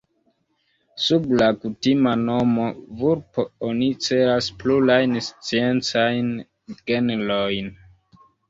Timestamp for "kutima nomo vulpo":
1.65-3.45